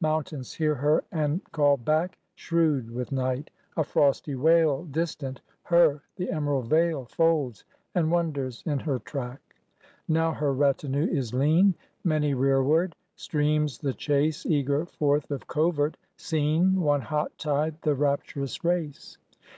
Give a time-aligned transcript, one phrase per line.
[0.00, 6.30] Mountains hear her and call back, Shrewd with night: a frosty wail Distant: her the
[6.30, 9.56] emerald vale Folds, and wonders in her track.
[10.06, 11.74] Now her retinue is lean,
[12.04, 18.62] Many rearward; streams the chase Eager forth of covert; seen One hot tide the rapturous
[18.62, 19.18] race.